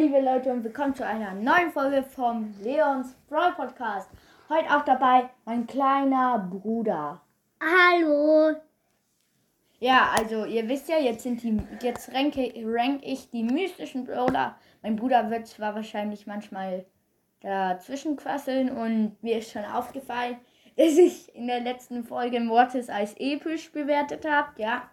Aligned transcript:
Leute 0.00 0.50
und 0.50 0.64
willkommen 0.64 0.94
zu 0.94 1.06
einer 1.06 1.34
neuen 1.34 1.70
Folge 1.72 2.02
vom 2.02 2.54
Leons 2.62 3.14
Brawl 3.28 3.52
Podcast. 3.52 4.08
Heute 4.48 4.74
auch 4.74 4.82
dabei 4.82 5.28
mein 5.44 5.66
kleiner 5.66 6.38
Bruder. 6.38 7.20
Hallo. 7.60 8.56
Ja, 9.78 10.08
also 10.18 10.46
ihr 10.46 10.66
wisst 10.70 10.88
ja, 10.88 10.96
jetzt 10.98 11.22
sind 11.22 11.42
die 11.42 11.60
jetzt 11.82 12.14
ranke 12.14 12.50
rank 12.64 13.02
ich 13.04 13.28
die 13.28 13.42
mystischen 13.42 14.06
Brawler. 14.06 14.56
Mein 14.82 14.96
Bruder 14.96 15.30
wird 15.30 15.46
zwar 15.46 15.74
wahrscheinlich 15.74 16.26
manchmal 16.26 16.86
dazwischen 17.42 18.16
quasseln 18.16 18.70
und 18.70 19.22
mir 19.22 19.38
ist 19.38 19.52
schon 19.52 19.66
aufgefallen, 19.66 20.38
dass 20.78 20.96
ich 20.96 21.34
in 21.34 21.46
der 21.46 21.60
letzten 21.60 22.04
Folge 22.04 22.40
Mortis 22.40 22.88
als 22.88 23.14
episch 23.18 23.70
bewertet 23.70 24.26
habe. 24.26 24.48
Ja, 24.56 24.88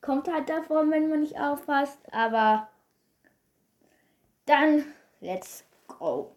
kommt 0.00 0.26
halt 0.26 0.48
davor, 0.48 0.90
wenn 0.90 1.08
man 1.08 1.20
nicht 1.20 1.38
aufpasst, 1.38 2.00
aber 2.12 2.68
dann, 4.46 4.84
let's 5.20 5.64
go. 5.86 6.32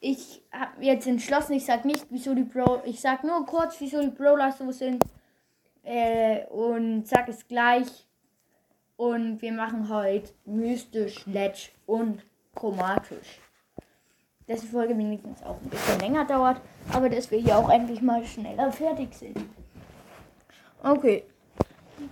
Ich 0.00 0.42
habe 0.50 0.84
jetzt 0.84 1.06
entschlossen, 1.06 1.54
ich 1.54 1.64
sag 1.64 1.84
nicht, 1.84 2.06
wieso 2.10 2.34
die 2.34 2.42
Bro, 2.42 2.82
ich 2.84 3.00
sag 3.00 3.22
nur 3.22 3.46
kurz, 3.46 3.76
wieso 3.78 4.00
die 4.00 4.10
Brawler 4.10 4.50
so 4.50 4.72
sind 4.72 5.04
äh, 5.84 6.44
und 6.46 7.06
sag 7.06 7.28
es 7.28 7.46
gleich. 7.46 8.06
Und 8.96 9.40
wir 9.42 9.52
machen 9.52 9.88
heute 9.88 10.32
mystisch, 10.44 11.24
letsch 11.26 11.72
und 11.86 12.24
chromatisch. 12.54 13.40
Dass 14.46 14.60
die 14.60 14.66
Folge 14.66 14.96
wenigstens 14.98 15.42
auch 15.42 15.60
ein 15.60 15.70
bisschen 15.70 16.00
länger 16.00 16.24
dauert, 16.24 16.60
aber 16.92 17.08
dass 17.08 17.30
wir 17.30 17.38
hier 17.38 17.56
auch 17.56 17.70
endlich 17.70 18.02
mal 18.02 18.24
schneller 18.24 18.70
fertig 18.72 19.14
sind. 19.14 19.38
Okay, 20.82 21.24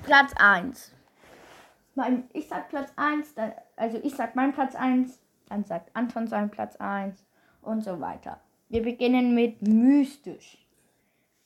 Platz 0.05 0.33
1 0.37 0.93
mein, 1.95 2.29
ich 2.33 2.49
sag 2.49 2.69
Platz 2.69 2.93
1, 2.97 3.35
dann, 3.35 3.53
also 3.77 3.99
ich 4.03 4.15
sag 4.15 4.37
mein 4.37 4.53
Platz 4.53 4.75
1, 4.75 5.19
dann 5.49 5.65
sagt 5.65 5.91
Anton 5.95 6.27
seinen 6.27 6.51
Platz 6.51 6.77
1 6.77 7.25
und 7.63 7.83
so 7.83 8.01
weiter. 8.01 8.41
Wir 8.69 8.83
beginnen 8.83 9.35
mit 9.35 9.63
mystisch. 9.63 10.59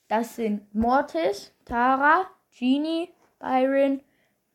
Das 0.07 0.35
sind 0.35 0.73
Mortis, 0.75 1.51
Tara, 1.65 2.27
Genie, 2.57 3.09
Byron, 3.39 4.01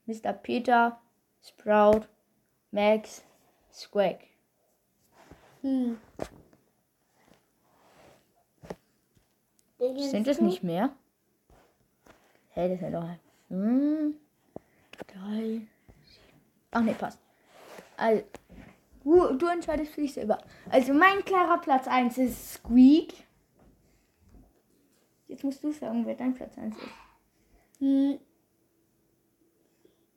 Mr. 0.06 0.32
Peter, 0.32 1.00
Sprout, 1.42 2.06
Max, 2.70 3.24
Squack. 3.72 4.20
Hm. 5.62 5.98
Sind 9.78 10.28
es 10.28 10.40
nicht 10.40 10.62
mehr? 10.62 10.90
Hey, 12.50 12.68
das 12.68 12.80
sind 12.80 12.92
doch. 12.92 13.08
Hm, 13.48 14.14
drei, 15.06 15.62
Ach 16.70 16.80
nee, 16.80 16.94
passt. 16.94 17.20
Also, 17.96 18.24
du, 19.04 19.34
du 19.34 19.46
entscheidest 19.46 19.92
für 19.92 20.02
dich 20.02 20.14
selber. 20.14 20.38
Also 20.70 20.92
mein 20.92 21.24
klarer 21.24 21.58
Platz 21.60 21.88
1 21.88 22.18
ist 22.18 22.54
Squeak. 22.54 23.14
Jetzt 25.28 25.44
musst 25.44 25.62
du 25.62 25.72
sagen, 25.72 26.06
wer 26.06 26.14
dein 26.14 26.34
Platz 26.34 26.56
1 26.58 26.76
ist. 26.76 27.80
Hm. 27.80 28.18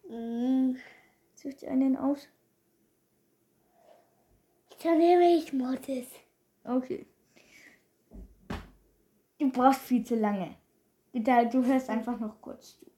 Hm. 0.08 0.78
Such 1.36 1.54
dir 1.56 1.72
einen 1.72 1.98
aus. 1.98 2.28
Dann 4.84 4.98
nehme 4.98 5.36
ich 5.36 5.54
Mortis. 5.54 6.08
Okay. 6.64 7.06
Du 9.40 9.50
brauchst 9.52 9.82
viel 9.82 10.06
zu 10.06 10.16
lange. 10.16 10.56
Du 11.14 11.64
hörst 11.66 11.90
einfach 11.90 12.20
noch 12.20 12.42
kurz 12.42 12.80
zu 12.80 12.93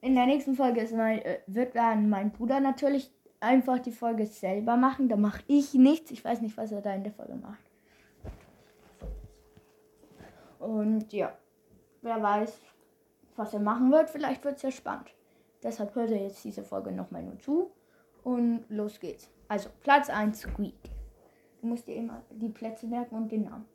in 0.00 0.14
der 0.14 0.26
nächsten 0.26 0.54
Folge 0.54 0.86
mein, 0.94 1.20
äh, 1.22 1.40
wird 1.46 1.74
dann 1.74 2.08
mein 2.08 2.30
Bruder 2.30 2.60
natürlich 2.60 3.10
einfach 3.40 3.78
die 3.78 3.92
Folge 3.92 4.26
selber 4.26 4.76
machen. 4.76 5.08
Da 5.08 5.16
mache 5.16 5.42
ich 5.46 5.74
nichts. 5.74 6.10
Ich 6.10 6.24
weiß 6.24 6.40
nicht, 6.40 6.56
was 6.56 6.72
er 6.72 6.82
da 6.82 6.94
in 6.94 7.04
der 7.04 7.12
Folge 7.12 7.34
macht. 7.34 7.58
Und 10.58 11.12
ja, 11.12 11.32
wer 12.02 12.22
weiß, 12.22 12.58
was 13.36 13.54
er 13.54 13.60
machen 13.60 13.90
wird. 13.90 14.10
Vielleicht 14.10 14.44
wird 14.44 14.56
es 14.56 14.62
ja 14.62 14.70
spannend. 14.70 15.10
Deshalb 15.62 15.94
hört 15.94 16.10
er 16.10 16.22
jetzt 16.22 16.44
diese 16.44 16.62
Folge 16.62 16.92
nochmal 16.92 17.22
nur 17.22 17.38
zu. 17.38 17.70
Und 18.22 18.64
los 18.68 19.00
geht's. 19.00 19.30
Also, 19.48 19.70
Platz 19.82 20.08
1, 20.10 20.40
Squeak. 20.40 20.74
Du 21.60 21.66
musst 21.66 21.86
dir 21.86 21.96
immer 21.96 22.22
die 22.30 22.48
Plätze 22.48 22.86
merken 22.86 23.16
und 23.16 23.32
den 23.32 23.44
Namen. 23.44 23.66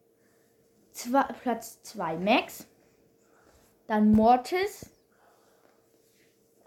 Zwei, 0.91 1.23
Platz 1.41 1.81
2, 1.83 2.17
Max. 2.17 2.67
Dann 3.87 4.11
Mortis 4.11 4.94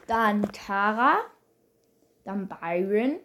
dann 0.08 0.42
Tara, 0.52 1.18
dann 2.24 2.48
Byron, 2.48 3.20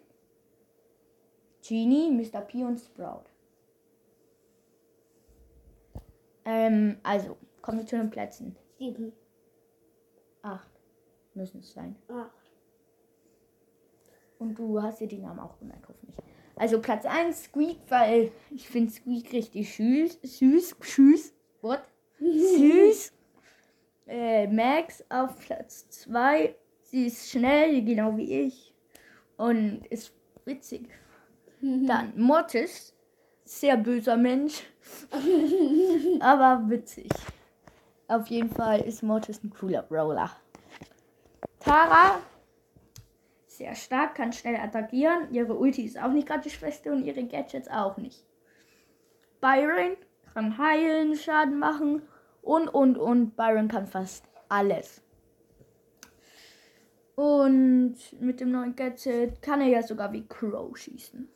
Genie, 1.66 2.10
Mr. 2.10 2.42
P 2.42 2.62
und 2.62 2.78
Sprout. 2.78 3.24
Ähm, 6.44 6.98
also, 7.02 7.38
kommen 7.62 7.78
wir 7.78 7.86
zu 7.86 7.96
den 7.96 8.10
Plätzen. 8.10 8.54
Sieben. 8.78 9.12
Acht 10.42 10.70
müssen 11.32 11.60
es 11.60 11.72
sein. 11.72 11.96
Acht. 12.08 12.50
Und 14.38 14.58
du 14.58 14.82
hast 14.82 15.00
dir 15.00 15.08
die 15.08 15.18
Namen 15.18 15.40
auch 15.40 15.58
gemerkt, 15.58 15.88
hoffentlich. 15.88 16.16
Also 16.56 16.80
Platz 16.80 17.06
1 17.06 17.44
Squeak, 17.44 17.78
weil 17.88 18.30
ich 18.50 18.68
finde 18.68 18.92
Squeak 18.92 19.32
richtig 19.32 19.74
süß. 19.74 20.20
Süß. 20.22 20.76
Süß. 20.80 21.34
What? 21.62 21.82
Süß. 22.18 23.12
äh, 24.06 24.46
Max 24.48 25.02
auf 25.08 25.38
Platz 25.38 25.88
2 25.88 26.54
Sie 26.94 27.06
ist 27.06 27.28
schnell, 27.28 27.84
genau 27.84 28.16
wie 28.16 28.42
ich. 28.42 28.72
Und 29.36 29.84
ist 29.90 30.12
witzig. 30.44 30.88
Mhm. 31.60 31.88
Dann 31.88 32.12
Mortis, 32.16 32.94
sehr 33.44 33.76
böser 33.76 34.16
Mensch. 34.16 34.62
aber 36.20 36.62
witzig. 36.70 37.10
Auf 38.06 38.28
jeden 38.28 38.48
Fall 38.48 38.80
ist 38.82 39.02
Mortis 39.02 39.42
ein 39.42 39.50
cooler 39.50 39.82
Brawler. 39.82 40.30
Tara, 41.58 42.20
sehr 43.48 43.74
stark, 43.74 44.14
kann 44.14 44.32
schnell 44.32 44.54
attackieren. 44.54 45.32
Ihre 45.32 45.54
Ulti 45.54 45.86
ist 45.86 46.00
auch 46.00 46.12
nicht 46.12 46.28
gerade 46.28 46.42
die 46.42 46.50
Schwester 46.50 46.92
und 46.92 47.04
ihre 47.04 47.24
Gadgets 47.24 47.66
auch 47.66 47.96
nicht. 47.96 48.24
Byron 49.40 49.96
kann 50.32 50.56
heilen, 50.58 51.16
Schaden 51.16 51.58
machen 51.58 52.02
und, 52.40 52.68
und, 52.68 52.96
und. 52.98 53.34
Byron 53.34 53.66
kann 53.66 53.88
fast 53.88 54.28
alles. 54.48 55.03
Und 57.14 57.96
mit 58.20 58.40
dem 58.40 58.50
neuen 58.50 58.74
Gadget 58.74 59.40
kann 59.40 59.60
er 59.60 59.68
ja 59.68 59.82
sogar 59.82 60.12
wie 60.12 60.26
Crow 60.26 60.76
schießen. 60.76 61.28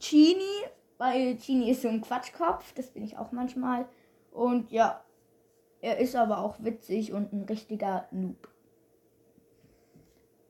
Genie, 0.00 0.64
weil 0.98 1.36
Genie 1.36 1.70
ist 1.70 1.82
so 1.82 1.88
ein 1.88 2.00
Quatschkopf, 2.00 2.72
das 2.74 2.90
bin 2.90 3.04
ich 3.04 3.16
auch 3.16 3.32
manchmal. 3.32 3.86
Und 4.32 4.72
ja, 4.72 5.04
er 5.80 5.98
ist 5.98 6.16
aber 6.16 6.38
auch 6.38 6.56
witzig 6.58 7.12
und 7.12 7.32
ein 7.32 7.44
richtiger 7.44 8.08
Noob. 8.10 8.48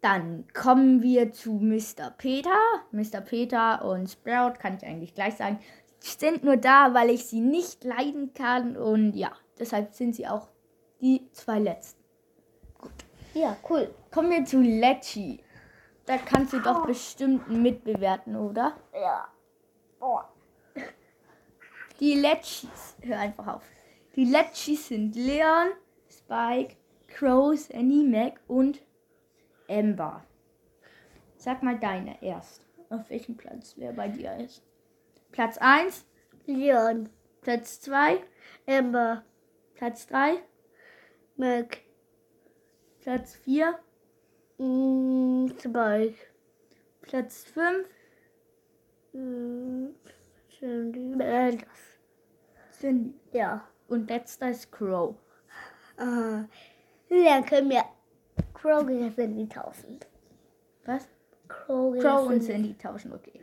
Dann 0.00 0.44
kommen 0.52 1.02
wir 1.02 1.32
zu 1.32 1.54
Mr. 1.54 2.10
Peter. 2.16 2.58
Mr. 2.92 3.20
Peter 3.20 3.84
und 3.84 4.10
Sprout 4.10 4.58
kann 4.58 4.76
ich 4.76 4.84
eigentlich 4.84 5.14
gleich 5.14 5.36
sagen, 5.36 5.58
sind 5.98 6.44
nur 6.44 6.56
da, 6.56 6.92
weil 6.92 7.10
ich 7.10 7.26
sie 7.26 7.40
nicht 7.40 7.84
leiden 7.84 8.34
kann. 8.34 8.76
Und 8.76 9.14
ja, 9.14 9.32
deshalb 9.58 9.94
sind 9.94 10.14
sie 10.14 10.28
auch 10.28 10.48
die 11.00 11.28
zwei 11.32 11.58
letzten. 11.58 12.03
Ja, 13.34 13.56
cool. 13.68 13.92
Kommen 14.12 14.30
wir 14.30 14.44
zu 14.44 14.60
Lecci. 14.60 15.42
Da 16.06 16.18
kannst 16.18 16.52
du 16.52 16.60
doch 16.60 16.86
bestimmt 16.86 17.48
mitbewerten, 17.50 18.36
oder? 18.36 18.76
Ja. 18.92 19.28
Oh. 20.00 20.20
Die 21.98 22.14
Leccis, 22.14 22.96
hör 23.02 23.18
einfach 23.18 23.46
auf. 23.46 23.62
Die 24.14 24.24
Leccis 24.24 24.88
sind 24.88 25.16
Leon, 25.16 25.72
Spike, 26.08 26.76
Crow, 27.08 27.56
Sandy, 27.58 28.04
Mac 28.04 28.40
und 28.46 28.80
Amber. 29.68 30.24
Sag 31.36 31.62
mal 31.62 31.78
deine 31.78 32.22
erst. 32.22 32.64
Auf 32.90 33.10
welchem 33.10 33.36
Platz 33.36 33.74
wer 33.76 33.92
bei 33.92 34.08
dir 34.08 34.36
ist. 34.36 34.62
Platz 35.32 35.58
1? 35.58 36.06
Leon. 36.46 37.08
Platz 37.40 37.80
2? 37.80 38.22
Amber. 38.68 39.24
Platz 39.74 40.06
3? 40.06 40.42
Mac. 41.36 41.78
Platz 43.04 43.34
4. 43.44 43.78
Mm, 44.56 45.48
Spike. 45.58 46.16
Platz 47.02 47.44
5. 47.44 47.86
Mm, 49.12 49.88
Cindy. 52.72 53.12
Ja. 53.32 53.68
Und 53.88 54.08
letzter 54.08 54.48
ist 54.48 54.72
Crow. 54.72 55.16
Ah. 55.98 56.44
Dann 57.10 57.44
können 57.44 57.68
wir 57.68 57.84
Crow 58.54 58.86
gegen 58.86 59.14
Cindy 59.14 59.46
tauschen. 59.50 60.00
Was? 60.86 61.06
Crow, 61.46 61.98
Crow 61.98 62.26
und 62.26 62.40
Cindy 62.40 62.72
tauschen, 62.72 63.12
okay. 63.12 63.38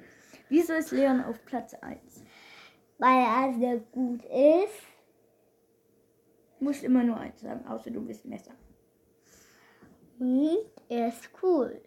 Wieso 0.50 0.74
ist 0.74 0.90
Leon 0.92 1.24
auf 1.24 1.46
Platz 1.46 1.76
1? 1.76 2.24
Weil 2.98 3.26
er 3.26 3.54
sehr 3.60 3.78
gut 3.78 4.26
ist. 4.26 4.88
Du 6.58 6.66
musst 6.66 6.84
immer 6.84 7.04
nur 7.04 7.18
eins 7.18 7.42
sagen, 7.42 7.64
außer 7.68 7.92
du 7.92 8.02
bist 8.02 8.26
Messer. 8.26 8.54
Und 10.22 10.60
er 10.88 11.08
ist 11.08 11.32
cool. 11.42 11.82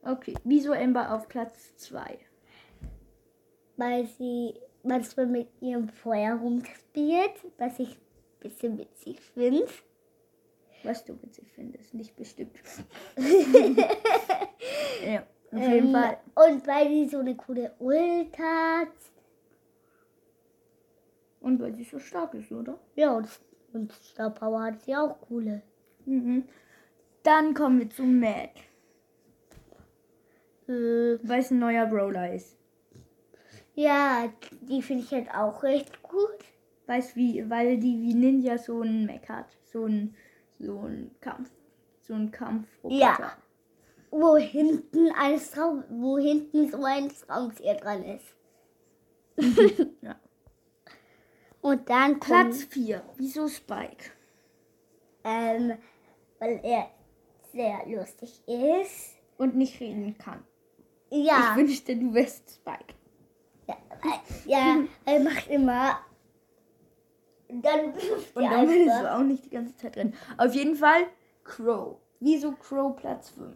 Okay, 0.00 0.32
wieso 0.44 0.72
Ember 0.72 1.12
auf 1.12 1.28
Platz 1.28 1.76
2? 1.76 2.18
Weil 3.76 4.06
sie 4.06 4.54
manchmal 4.82 5.26
mit 5.26 5.48
ihrem 5.60 5.90
Feuer 5.90 6.36
rumspielt, 6.36 7.34
was 7.58 7.78
ich 7.78 7.90
ein 7.90 8.40
bisschen 8.40 8.78
witzig 8.78 9.20
finde. 9.20 9.66
Was 10.82 11.04
du 11.04 11.20
witzig 11.22 11.46
findest, 11.54 11.92
nicht 11.92 12.16
bestimmt. 12.16 12.56
ja, 15.04 15.18
auf 15.18 15.26
Ähm, 15.52 15.72
jeden 15.74 15.92
Fall. 15.92 16.16
Und 16.36 16.66
weil 16.66 16.88
sie 16.88 17.06
so 17.06 17.18
eine 17.18 17.36
coole 17.36 17.74
Ult 17.78 18.38
hat. 18.38 18.88
Und 21.40 21.60
weil 21.60 21.74
sie 21.74 21.84
so 21.84 21.98
stark 21.98 22.32
ist, 22.32 22.50
oder? 22.50 22.78
Ja, 22.94 23.14
und, 23.14 23.28
und 23.74 23.92
Star 23.92 24.30
Power 24.30 24.62
hat 24.62 24.80
sie 24.80 24.96
auch 24.96 25.20
coole. 25.20 25.60
Mhm. 26.06 26.44
Dann 27.26 27.54
kommen 27.54 27.80
wir 27.80 27.90
zu 27.90 28.04
Mac, 28.04 28.50
Äh, 30.68 31.18
weil 31.22 31.40
es 31.40 31.50
ein 31.50 31.58
neuer 31.58 31.86
Brawler 31.86 32.32
ist. 32.32 32.56
ja, 33.74 34.32
die 34.62 34.80
finde 34.82 35.02
ich 35.04 35.10
halt 35.12 35.28
auch 35.34 35.62
recht 35.62 36.02
gut. 36.02 36.38
Weiß 36.86 37.16
wie, 37.16 37.48
weil 37.50 37.78
die 37.78 38.00
wie 38.00 38.14
Ninja 38.14 38.58
so 38.58 38.80
einen 38.80 39.06
Mac 39.06 39.28
hat. 39.28 39.46
So 39.72 39.86
ein, 39.86 40.14
so 40.58 40.80
ein 40.82 41.10
Kampf. 41.20 41.50
So 42.02 42.14
ein 42.14 42.30
Kampfroboter. 42.30 42.96
Ja. 43.00 43.36
Wo 44.12 44.36
hinten 44.36 45.10
ein 45.18 45.38
Traum, 45.52 45.82
wo 45.90 46.16
hinten 46.18 46.70
so 46.70 46.84
ein 46.84 47.08
Traumtier 47.08 47.74
dran 47.74 48.04
ist. 48.04 48.24
Ja. 50.02 50.14
Und 51.60 51.90
dann 51.90 52.20
Platz 52.20 52.60
kommt, 52.60 52.72
4. 52.72 53.02
Wieso 53.16 53.48
Spike? 53.48 54.10
ähm, 55.24 55.76
weil 56.38 56.60
er 56.62 56.88
sehr 57.56 57.86
lustig 57.86 58.42
ist. 58.46 59.16
Und 59.38 59.56
nicht 59.56 59.80
reden 59.80 60.16
kann. 60.18 60.44
Ja, 61.10 61.50
Ich 61.52 61.56
wünschte, 61.56 61.96
du 61.96 62.14
wärst 62.14 62.50
Spike. 62.50 62.94
ja, 63.66 63.74
äh, 63.74 64.48
ja, 64.50 64.84
er 65.04 65.20
macht 65.20 65.48
immer. 65.48 65.98
Dann 67.48 67.92
Und 68.34 68.42
dann 68.44 68.66
bist 68.66 69.00
du 69.00 69.14
auch 69.14 69.22
nicht 69.22 69.44
die 69.44 69.50
ganze 69.50 69.76
Zeit 69.76 69.96
drin. 69.96 70.14
Auf 70.36 70.52
jeden 70.54 70.74
Fall 70.74 71.06
Crow. 71.44 71.96
Wieso 72.20 72.52
Crow 72.52 72.96
Platz 72.96 73.30
5? 73.30 73.54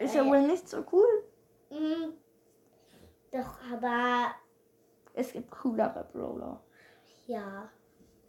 Ist 0.00 0.14
ja 0.14 0.24
wohl 0.24 0.42
nicht 0.46 0.68
so 0.68 0.84
cool. 0.92 1.24
Mhm. 1.70 2.12
Doch, 3.32 3.58
aber 3.72 4.32
Es 5.14 5.32
gibt 5.32 5.50
coolere 5.50 6.06
Brawler. 6.12 6.62
ja. 7.26 7.70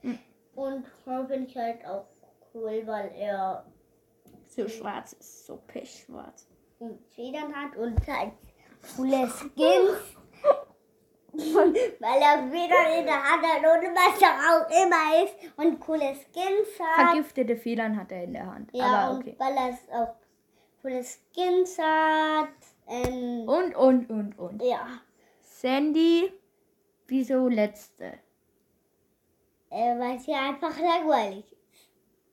Hm. 0.01 0.17
Und 0.55 0.85
Crow 1.03 1.27
finde 1.27 1.47
ich 1.47 1.55
halt 1.55 1.85
auch 1.85 2.05
cool, 2.53 2.83
weil 2.85 3.11
er 3.15 3.65
So 4.47 4.67
schwarz 4.67 5.13
ist, 5.13 5.45
so 5.45 5.57
pechschwarz. 5.67 6.47
Federn 7.15 7.55
hat 7.55 7.75
und 7.77 7.95
halt 8.07 8.33
coole 8.95 9.27
Skins. 9.29 10.17
Und 11.33 11.75
weil 11.75 12.21
er 12.21 12.49
Federn 12.51 12.99
in 12.99 13.05
der 13.05 13.23
Hand 13.23 13.43
hat 13.45 13.59
und 13.59 13.95
was 13.95 14.21
er 14.21 14.35
auch 14.51 14.69
immer 14.83 15.23
ist 15.23 15.35
und 15.57 15.79
coole 15.79 16.13
Skins 16.15 16.77
hat. 16.79 17.05
Vergiftete 17.11 17.55
Federn 17.55 17.95
hat 17.97 18.11
er 18.11 18.23
in 18.25 18.33
der 18.33 18.45
Hand. 18.47 18.69
Ja, 18.73 18.85
Aber 18.85 19.15
und 19.15 19.21
okay. 19.21 19.35
weil 19.37 19.55
er 19.55 20.01
auch 20.01 20.15
coole 20.81 21.01
Skins 21.03 21.77
hat. 21.79 22.49
Ähm, 22.87 23.47
Und, 23.47 23.75
und, 23.75 24.09
und, 24.09 24.37
und. 24.39 24.61
ja, 24.61 24.85
Sandy, 25.41 26.33
wieso 27.07 27.47
letzte? 27.47 28.19
äh, 29.69 29.97
weil 29.97 30.19
sie 30.19 30.33
einfach 30.33 30.77
langweilig. 30.77 31.45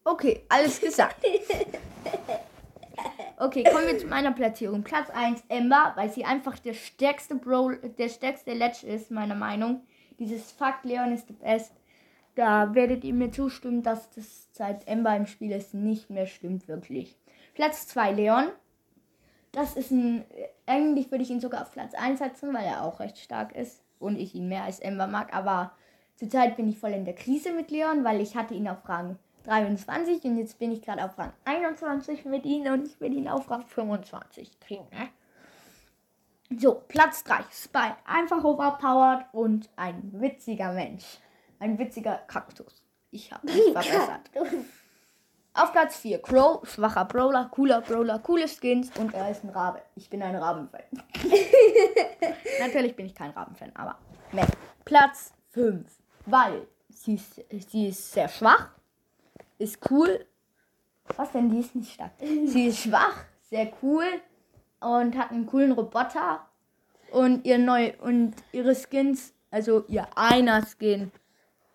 Okay, 0.09 0.43
alles 0.49 0.81
gesagt. 0.81 1.23
Okay, 3.37 3.63
kommen 3.65 3.87
wir 3.87 3.99
zu 3.99 4.07
meiner 4.07 4.33
Platzierung. 4.33 4.83
Platz 4.83 5.11
1, 5.11 5.45
Ember, 5.49 5.93
weil 5.97 6.11
sie 6.11 6.25
einfach 6.25 6.59
der 6.59 6.73
stärkste 6.73 7.35
Bro, 7.35 7.73
der 7.99 8.09
stärkste 8.09 8.55
Ledge 8.55 8.87
ist, 8.87 9.11
meiner 9.11 9.35
Meinung. 9.35 9.83
Dieses 10.19 10.51
Fuck 10.51 10.77
Leon 10.85 11.13
ist 11.13 11.29
the 11.29 11.35
best. 11.35 11.73
Da 12.37 12.75
werdet 12.75 13.05
ihr 13.05 13.13
mir 13.13 13.31
zustimmen, 13.31 13.83
dass 13.83 14.09
das 14.11 14.49
seit 14.53 14.89
Ember 14.89 15.15
im 15.15 15.27
Spiel 15.27 15.53
ist 15.53 15.75
nicht 15.75 16.09
mehr 16.09 16.27
stimmt, 16.27 16.69
wirklich. 16.69 17.19
Platz 17.55 17.87
2, 17.89 18.13
Leon. 18.13 18.47
Das 19.53 19.77
ist 19.77 19.91
ein. 19.91 20.25
Eigentlich 20.65 21.11
würde 21.11 21.23
ich 21.23 21.31
ihn 21.31 21.41
sogar 21.41 21.63
auf 21.63 21.73
Platz 21.73 21.93
1 21.93 22.19
setzen, 22.19 22.55
weil 22.55 22.65
er 22.65 22.83
auch 22.83 23.01
recht 23.01 23.19
stark 23.19 23.55
ist 23.55 23.83
und 23.99 24.19
ich 24.19 24.35
ihn 24.35 24.49
mehr 24.49 24.65
als 24.65 24.81
Ember 24.81 25.07
mag. 25.07 25.35
Aber 25.37 25.73
zurzeit 26.17 26.57
bin 26.57 26.67
ich 26.67 26.79
voll 26.79 26.93
in 26.93 27.05
der 27.05 27.15
Krise 27.15 27.53
mit 27.53 27.71
Leon, 27.71 28.05
weil 28.05 28.23
ich 28.23 28.37
hatte 28.37 28.55
ihn 28.55 28.69
auf 28.69 28.89
Rang 28.89 29.19
23 29.49 30.25
und 30.25 30.37
jetzt 30.37 30.59
bin 30.59 30.73
ich 30.73 30.83
gerade 30.83 31.05
auf 31.05 31.19
Rang 31.19 31.33
21 31.45 32.27
mit 32.27 32.45
ihm 32.45 32.67
und 32.67 32.87
ich 32.87 33.01
will 33.01 33.15
ihn 33.15 33.29
auf 33.29 33.51
Rang 33.51 33.67
25 33.67 34.61
kriegen. 34.61 34.87
Ne? 34.93 35.09
So, 36.59 36.83
Platz 36.87 37.25
3. 37.25 37.45
Spike. 37.51 37.97
Einfach 38.05 38.45
overpowered 38.45 39.27
und 39.33 39.69
ein 39.77 40.11
witziger 40.13 40.73
Mensch. 40.73 41.19
Ein 41.59 41.79
witziger 41.79 42.17
Kaktus. 42.27 42.83
Ich 43.11 43.33
habe 43.33 43.47
mich 43.47 43.73
verbessert. 43.73 44.31
Auf 45.55 45.73
Platz 45.73 45.97
4. 45.97 46.23
Crow, 46.23 46.67
schwacher 46.69 47.07
Brawler, 47.07 47.49
cooler 47.51 47.81
Brawler, 47.81 48.19
coole 48.19 48.47
Skins 48.49 48.91
und 48.99 49.15
er 49.15 49.31
ist 49.31 49.45
ein 49.45 49.51
Rabe. 49.51 49.83
Ich 49.95 50.09
bin 50.09 50.23
ein 50.23 50.37
Rabenfan. 50.37 50.83
Natürlich 52.61 52.95
bin 52.95 53.07
ich 53.07 53.15
kein 53.15 53.31
Rabenfan, 53.31 53.73
aber 53.75 53.99
Mac. 54.33 54.49
Platz 54.85 55.33
5. 55.51 55.91
Weil 56.27 56.69
sie 56.91 57.15
ist, 57.15 57.43
sie 57.71 57.89
ist 57.89 58.13
sehr 58.13 58.29
schwach, 58.29 58.78
ist 59.59 59.91
cool. 59.91 60.27
Was 61.17 61.33
denn? 61.33 61.51
Die 61.51 61.61
ist 61.61 61.75
nicht 61.75 61.93
stark. 61.93 62.13
Sie 62.19 62.67
ist 62.69 62.81
schwach, 62.81 63.25
sehr 63.51 63.73
cool 63.83 64.07
und 64.81 65.17
hat 65.17 65.31
einen 65.31 65.47
coolen 65.47 65.73
Roboter. 65.73 66.47
Und 67.11 67.47
ihr 67.47 67.59
neu 67.59 67.93
und 68.01 68.35
ihre 68.53 68.75
Skins, 68.75 69.33
also 69.51 69.85
ihr 69.89 70.07
einer 70.15 70.65
Skin, 70.67 71.11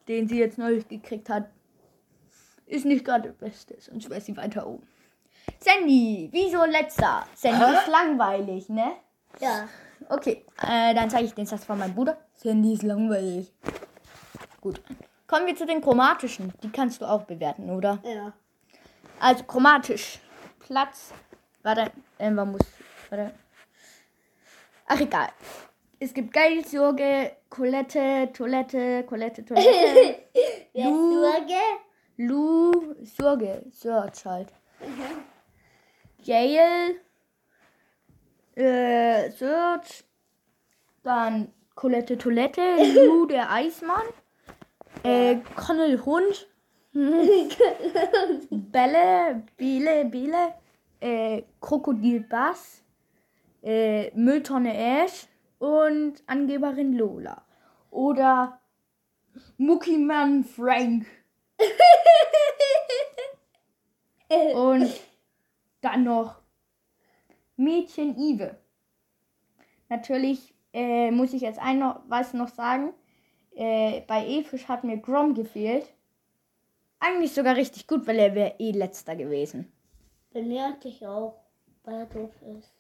den 0.08 0.28
sie 0.28 0.38
jetzt 0.38 0.58
neulich 0.58 0.88
gekriegt 0.88 1.30
hat, 1.30 1.50
ist 2.68 2.86
nicht 2.86 3.04
gerade 3.04 3.30
der 3.30 3.46
beste, 3.46 3.76
sonst 3.80 4.10
wäre 4.10 4.22
sie 4.22 4.38
weiter 4.38 4.68
oben. 4.68 4.88
Sandy, 5.60 6.30
wieso 6.32 6.64
letzter? 6.66 7.26
Sandy 7.36 7.74
ist 7.74 7.88
langweilig, 7.88 8.70
ne? 8.70 8.94
Ja. 9.40 9.68
Okay, 10.10 10.46
äh, 10.62 10.94
dann 10.94 11.10
zeige 11.10 11.26
ich 11.26 11.34
den 11.34 11.46
Satz 11.46 11.66
von 11.66 11.80
meinem 11.80 11.96
Bruder. 11.96 12.18
Sandy 12.34 12.74
ist 12.74 12.84
langweilig. 12.84 13.52
Gut. 14.62 14.82
Kommen 15.28 15.48
wir 15.48 15.56
zu 15.56 15.66
den 15.66 15.82
chromatischen. 15.82 16.54
Die 16.62 16.70
kannst 16.70 17.02
du 17.02 17.06
auch 17.06 17.24
bewerten, 17.24 17.70
oder? 17.70 18.00
Ja. 18.04 18.34
Also 19.20 19.44
chromatisch. 19.46 20.20
Platz. 20.60 21.14
Warte, 21.64 21.92
man 22.20 22.52
muss. 22.52 22.62
Warte. 23.10 23.34
Ach 24.88 25.00
egal. 25.00 25.30
Es 26.00 26.14
gibt 26.14 26.34
Geilsorge, 26.34 27.32
Colette, 27.50 28.30
Toilette, 28.34 29.04
Colette, 29.06 29.46
Toilette. 29.46 30.20
Wer 30.74 30.90
Lu- 30.90 31.22
Sorge? 31.22 31.62
Lu, 32.18 32.96
Sorge, 33.04 33.64
Search 33.72 34.26
halt. 34.26 34.50
Gale, 36.26 36.96
äh, 38.56 39.32
Search, 39.32 40.04
dann 41.04 41.54
Colette 41.76 42.18
Toilette, 42.18 42.62
Lu 42.94 43.26
der 43.26 43.50
Eismann, 43.52 44.04
äh, 45.04 45.38
Connell 45.56 46.00
Hund, 46.04 46.48
Bälle, 48.50 49.44
Biele, 49.58 50.06
Biele, 50.06 50.54
äh, 51.00 51.44
Krokodil 51.60 52.22
Bass, 52.22 52.84
äh, 53.62 54.12
Mülltonne 54.16 54.76
Ash 54.76 55.28
und 55.60 56.24
Angeberin 56.28 56.94
Lola. 56.94 57.46
Oder 57.92 58.60
Muckimann 59.58 60.44
Frank. 60.44 61.06
Und 64.56 64.90
dann 65.82 66.04
noch 66.06 66.42
Mädchen 67.56 68.18
Ive. 68.18 68.58
Natürlich 69.90 70.56
äh, 70.74 71.12
muss 71.12 71.34
ich 71.34 71.44
jetzt 71.44 71.60
ein 71.60 71.78
noch, 71.80 72.02
was 72.08 72.34
noch 72.34 72.48
sagen. 72.48 72.94
Äh, 73.56 74.02
bei 74.08 74.26
Efisch 74.28 74.68
hat 74.68 74.84
mir 74.84 74.98
Grom 74.98 75.34
gefehlt. 75.34 75.86
Eigentlich 77.00 77.34
sogar 77.34 77.56
richtig 77.56 77.88
gut, 77.88 78.08
weil 78.08 78.18
er 78.20 78.34
wäre 78.34 78.56
eh 78.60 78.72
letzter 78.72 79.16
gewesen. 79.16 79.72
Bei 80.34 80.42
mir 80.42 80.64
hatte 80.64 80.88
ich 80.88 81.06
auch, 81.06 81.36
weil 81.84 81.96
er 81.96 82.06
doof 82.06 82.32
ist. 82.58 82.72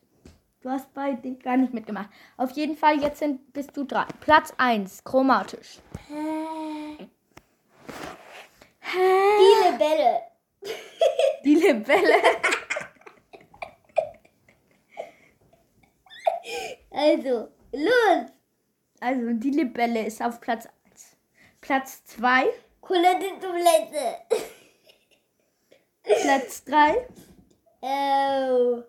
Du 0.62 0.70
hast 0.70 0.94
bei 0.94 1.12
dem 1.14 1.38
gar 1.40 1.58
nicht 1.58 1.74
mitgemacht. 1.74 2.10
Auf 2.38 2.52
jeden 2.52 2.78
Fall, 2.78 3.02
jetzt 3.02 3.20
sind, 3.20 3.52
bist 3.52 3.76
du 3.76 3.84
dran. 3.84 4.08
Platz 4.22 4.54
1, 4.58 5.04
chromatisch. 5.04 5.80
Hä? 6.08 7.08
Hä? 8.80 9.00
Die 9.40 9.72
Libelle. 9.72 10.22
Die 11.44 11.56
Libelle. 11.56 12.16
Also, 16.96 17.50
los. 17.72 18.32
Also, 19.04 19.34
die 19.34 19.50
Libelle 19.50 20.06
ist 20.06 20.22
auf 20.22 20.40
Platz 20.40 20.66
1. 20.66 21.18
Platz 21.60 22.06
2, 22.06 22.46
Colette 22.80 23.38
Toilette. 23.42 24.22
Platz 26.22 26.64
3, 26.64 27.08
Oh. 27.82 28.82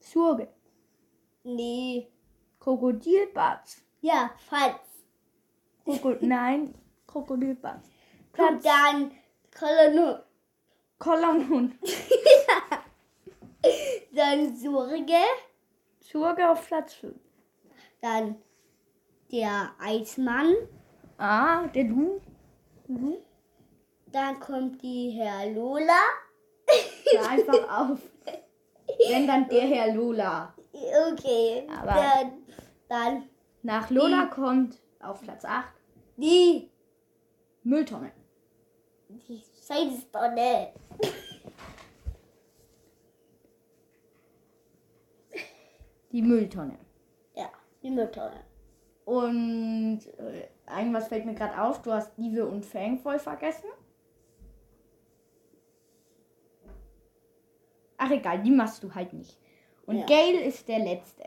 Surge. 0.00 0.48
Nee. 1.44 2.08
Krokodilbatz. 2.58 3.82
Ja, 4.00 4.30
falsch. 4.48 4.76
Kroko 5.84 6.16
Nein, 6.22 6.74
Krokodilbatz. 7.06 7.84
Und 7.84 8.32
Platz 8.32 8.62
dann 8.62 9.10
Kolonne. 9.58 10.24
Kolonhund. 10.98 11.74
Dann 14.12 14.56
Surge. 14.56 15.22
Surge 16.00 16.48
auf 16.48 16.66
Platz 16.66 16.94
5. 16.94 17.27
Dann 18.00 18.36
der 19.32 19.70
Eismann. 19.80 20.54
Ah, 21.18 21.66
der 21.68 21.84
Lu. 21.84 22.20
Lu. 22.86 23.18
Dann 24.12 24.38
kommt 24.40 24.80
die 24.82 25.10
Herr 25.10 25.50
Lola. 25.52 25.98
Hör 27.12 27.28
einfach 27.28 27.80
auf. 27.80 27.98
Wenn 29.10 29.26
dann 29.26 29.48
der 29.48 29.62
Herr 29.66 29.94
Lola. 29.94 30.54
Okay. 31.12 31.66
Aber- 31.70 31.94
Dann, 31.94 32.32
dann 32.88 33.22
Nach 33.62 33.90
Lola 33.90 34.26
kommt 34.26 34.78
auf 35.00 35.20
Platz 35.22 35.44
8 35.44 35.72
die, 36.16 36.70
Mülltonne. 37.64 38.12
die 39.08 39.42
Scheißtonne. 39.66 40.72
Die 46.12 46.22
Mülltonne. 46.22 46.78
Die 47.82 47.90
Mülltonne. 47.90 48.44
Und 49.04 50.00
äh, 50.18 50.48
irgendwas 50.78 51.08
fällt 51.08 51.24
mir 51.24 51.34
gerade 51.34 51.60
auf. 51.60 51.80
Du 51.82 51.92
hast 51.92 52.16
Diebe 52.16 52.44
und 52.46 52.66
Fang 52.66 52.98
voll 52.98 53.18
vergessen. 53.18 53.70
Ach 57.96 58.10
egal, 58.10 58.42
die 58.42 58.50
machst 58.50 58.82
du 58.82 58.94
halt 58.94 59.12
nicht. 59.12 59.38
Und 59.86 59.98
Ja. 59.98 60.06
Gale 60.06 60.40
ist 60.44 60.68
der 60.68 60.78
letzte. 60.80 61.24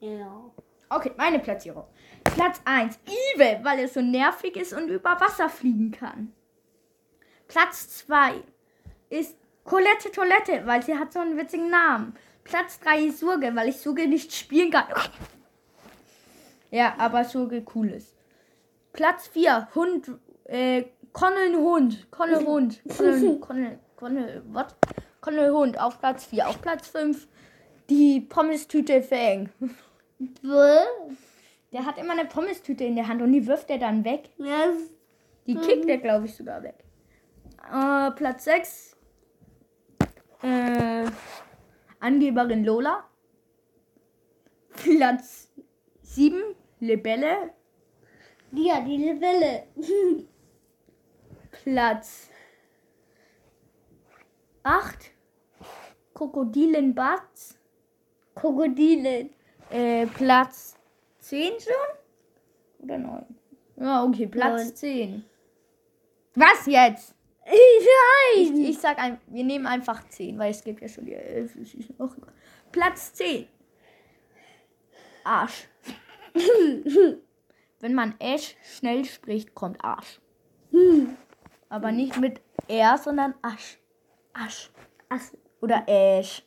Ja. 0.00 0.50
Okay, 0.88 1.12
meine 1.16 1.38
Platzierung. 1.38 1.84
Platz 2.24 2.60
1, 2.64 2.98
Ive, 3.06 3.60
weil 3.62 3.78
er 3.80 3.88
so 3.88 4.00
nervig 4.00 4.56
ist 4.56 4.72
und 4.72 4.88
über 4.88 5.20
Wasser 5.20 5.48
fliegen 5.48 5.90
kann. 5.90 6.32
Platz 7.48 7.88
2 8.06 8.42
ist 9.08 9.36
Colette 9.64 10.10
Toilette, 10.12 10.66
weil 10.66 10.82
sie 10.82 10.96
hat 10.96 11.12
so 11.12 11.20
einen 11.20 11.36
witzigen 11.36 11.70
Namen. 11.70 12.14
Platz 12.50 12.80
3 12.80 13.06
ist 13.06 13.20
Surge, 13.20 13.54
weil 13.54 13.68
ich 13.68 13.76
Surge 13.76 14.08
nicht 14.08 14.34
spielen 14.34 14.72
kann. 14.72 14.86
Ja, 16.72 16.94
aber 16.98 17.24
Surge 17.24 17.64
cool 17.74 17.90
ist. 17.90 18.16
Platz 18.92 19.28
4, 19.28 19.68
Hund, 19.74 20.10
äh, 20.44 20.84
Connell 21.12 21.56
Hund. 21.56 22.10
Connell 22.10 22.44
Hund. 22.44 22.82
Connell, 22.96 23.38
Connell, 23.38 23.78
Connell, 23.96 24.42
was? 24.48 24.74
Connell 25.20 25.52
Hund 25.52 25.78
auf 25.78 26.00
Platz 26.00 26.24
4. 26.26 26.48
Auf 26.48 26.60
Platz 26.60 26.88
5 26.88 27.28
die 27.88 28.20
Pommes-Tüte 28.20 29.02
Fang. 29.02 29.50
Der 31.72 31.86
hat 31.86 31.98
immer 31.98 32.12
eine 32.12 32.24
Pommes-Tüte 32.24 32.84
in 32.84 32.96
der 32.96 33.06
Hand 33.06 33.22
und 33.22 33.32
die 33.32 33.46
wirft 33.46 33.70
er 33.70 33.78
dann 33.78 34.04
weg. 34.04 34.30
Ja, 34.38 34.68
Die 35.46 35.54
kickt 35.54 35.88
er, 35.88 35.98
glaube 35.98 36.26
ich, 36.26 36.34
sogar 36.34 36.62
weg. 36.62 36.84
Äh, 37.72 38.10
Platz 38.12 38.44
6. 38.44 38.96
Äh, 40.42 41.04
Angeberin 42.00 42.64
Lola. 42.64 43.04
Platz 44.72 45.50
7. 46.02 46.56
Libelle. 46.80 47.50
ja, 48.52 48.80
die 48.80 48.96
Libelle. 48.96 49.64
Platz 51.64 52.30
8. 54.62 55.10
Krokodilenbatz. 56.14 57.58
Krokodile. 58.34 59.30
Äh, 59.70 60.06
Platz 60.06 60.76
10 61.18 61.52
schon? 61.60 62.84
Oder 62.84 62.98
9? 62.98 63.24
Ja, 63.76 64.04
okay, 64.04 64.26
Platz 64.26 64.64
Neun. 64.64 64.74
10. 64.76 65.24
Was 66.34 66.66
jetzt? 66.66 67.14
Nein. 67.50 68.56
Ich, 68.60 68.68
ich 68.70 68.78
sag 68.78 68.98
ein, 68.98 69.20
wir 69.26 69.44
nehmen 69.44 69.66
einfach 69.66 70.08
10, 70.08 70.38
weil 70.38 70.50
es 70.50 70.62
gibt 70.62 70.80
ja 70.80 70.88
schon 70.88 71.04
die 71.06 71.14
11. 71.14 71.56
es 71.56 71.74
ist 71.74 71.98
noch- 71.98 72.16
Platz 72.72 73.12
10. 73.14 73.46
Arsch. 75.24 75.68
Wenn 77.80 77.94
man 77.94 78.14
Ash 78.18 78.56
schnell 78.62 79.04
spricht, 79.04 79.54
kommt 79.54 79.82
Arsch. 79.84 80.20
Aber 81.68 81.92
nicht 81.92 82.16
mit 82.18 82.40
R, 82.68 82.98
sondern 82.98 83.34
Asch. 83.42 83.78
Asch. 84.32 84.70
Ach, 85.08 85.20
Oder 85.60 85.82
Ash. 85.86 86.42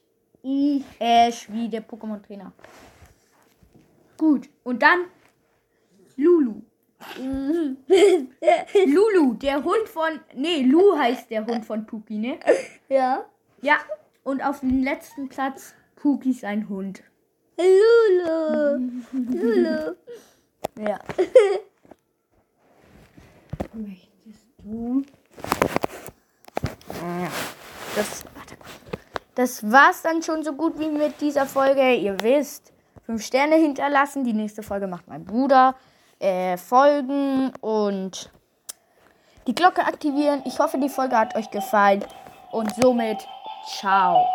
Ash 0.99 1.51
wie 1.51 1.69
der 1.69 1.87
Pokémon-Trainer. 1.87 2.53
Gut. 4.17 4.49
Und 4.63 4.81
dann 4.81 5.05
Lulu. 6.15 6.61
Lulu, 8.85 9.33
der 9.35 9.63
Hund 9.63 9.87
von. 9.87 10.19
Nee, 10.35 10.63
Lu 10.63 10.97
heißt 10.97 11.29
der 11.29 11.45
Hund 11.45 11.65
von 11.65 11.85
Puki, 11.85 12.17
ne? 12.17 12.39
ja. 12.89 13.25
Ja. 13.61 13.77
Und 14.23 14.41
auf 14.43 14.61
dem 14.61 14.83
letzten 14.83 15.29
Platz 15.29 15.73
Puki 15.95 16.33
sein 16.33 16.67
Hund. 16.69 17.03
Lulu. 17.57 18.91
Lulu. 19.11 19.95
Ja. 20.79 20.99
Möchtest 23.73 24.47
du? 24.63 25.03
Ja. 27.01 27.31
Das, 27.95 28.25
warte. 28.33 28.55
das 29.35 29.71
war's 29.71 30.01
dann 30.01 30.23
schon 30.23 30.43
so 30.43 30.53
gut 30.53 30.79
wie 30.79 30.89
mit 30.89 31.21
dieser 31.21 31.45
Folge. 31.45 31.93
Ihr 31.95 32.19
wisst, 32.21 32.73
fünf 33.05 33.23
Sterne 33.23 33.55
hinterlassen. 33.55 34.23
Die 34.23 34.33
nächste 34.33 34.63
Folge 34.63 34.87
macht 34.87 35.07
mein 35.07 35.25
Bruder. 35.25 35.75
Äh, 36.23 36.55
folgen 36.55 37.51
und 37.59 38.31
die 39.45 39.53
Glocke 39.53 39.81
aktivieren. 39.81 40.41
Ich 40.45 40.57
hoffe, 40.57 40.77
die 40.77 40.87
Folge 40.87 41.17
hat 41.17 41.35
euch 41.35 41.51
gefallen. 41.51 42.05
Und 42.53 42.73
somit, 42.75 43.17
ciao. 43.67 44.25